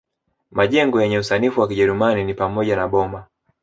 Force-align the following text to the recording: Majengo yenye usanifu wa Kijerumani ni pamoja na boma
Majengo 0.51 1.01
yenye 1.01 1.19
usanifu 1.19 1.61
wa 1.61 1.67
Kijerumani 1.67 2.23
ni 2.23 2.33
pamoja 2.33 2.75
na 2.75 2.87
boma 2.87 3.27